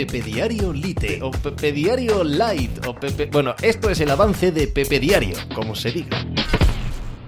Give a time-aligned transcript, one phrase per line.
[0.00, 3.26] Pepe Diario Lite o Pepe Diario Light o Pepe...
[3.26, 6.24] Bueno, esto es el avance de Pepe Diario, como se diga.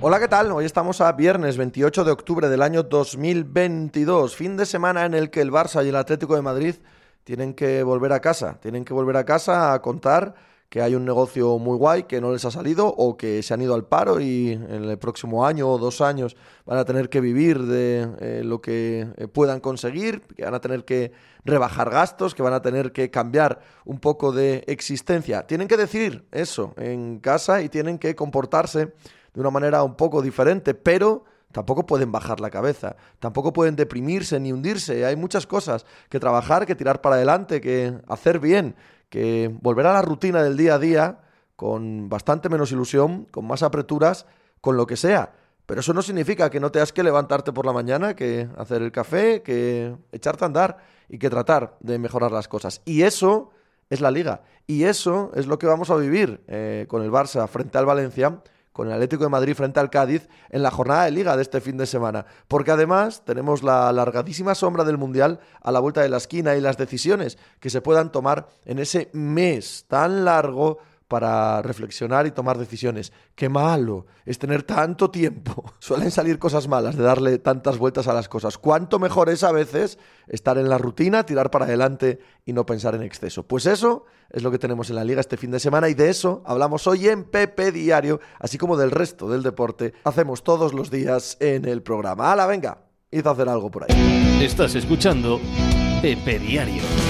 [0.00, 0.50] Hola, ¿qué tal?
[0.52, 5.28] Hoy estamos a viernes 28 de octubre del año 2022, fin de semana en el
[5.28, 6.76] que el Barça y el Atlético de Madrid
[7.24, 10.34] tienen que volver a casa, tienen que volver a casa a contar
[10.72, 13.60] que hay un negocio muy guay que no les ha salido o que se han
[13.60, 16.34] ido al paro y en el próximo año o dos años
[16.64, 20.62] van a tener que vivir de eh, lo que eh, puedan conseguir, que van a
[20.62, 21.12] tener que
[21.44, 25.46] rebajar gastos, que van a tener que cambiar un poco de existencia.
[25.46, 28.94] Tienen que decir eso en casa y tienen que comportarse
[29.34, 34.40] de una manera un poco diferente, pero tampoco pueden bajar la cabeza, tampoco pueden deprimirse
[34.40, 35.04] ni hundirse.
[35.04, 38.74] Hay muchas cosas que trabajar, que tirar para adelante, que hacer bien
[39.12, 41.18] que volverá a la rutina del día a día
[41.54, 44.24] con bastante menos ilusión, con más apreturas,
[44.62, 45.34] con lo que sea.
[45.66, 48.90] Pero eso no significa que no tengas que levantarte por la mañana, que hacer el
[48.90, 50.78] café, que echarte a andar
[51.10, 52.80] y que tratar de mejorar las cosas.
[52.86, 53.50] Y eso
[53.90, 54.44] es la liga.
[54.66, 58.40] Y eso es lo que vamos a vivir eh, con el Barça frente al Valencia
[58.72, 61.60] con el Atlético de Madrid frente al Cádiz en la jornada de liga de este
[61.60, 62.26] fin de semana.
[62.48, 66.60] Porque además tenemos la largadísima sombra del Mundial a la vuelta de la esquina y
[66.60, 70.78] las decisiones que se puedan tomar en ese mes tan largo
[71.12, 73.12] para reflexionar y tomar decisiones.
[73.34, 75.74] Qué malo es tener tanto tiempo.
[75.78, 78.56] Suelen salir cosas malas de darle tantas vueltas a las cosas.
[78.56, 82.94] Cuánto mejor es a veces estar en la rutina, tirar para adelante y no pensar
[82.94, 83.42] en exceso.
[83.46, 86.08] Pues eso es lo que tenemos en la liga este fin de semana y de
[86.08, 89.92] eso hablamos hoy en Pepe Diario, así como del resto del deporte.
[90.04, 92.32] Hacemos todos los días en el programa.
[92.32, 92.78] ¡Hala, venga!
[93.10, 94.40] Hizo hacer algo por ahí.
[94.42, 95.38] Estás escuchando
[96.00, 97.01] Pepe Diario.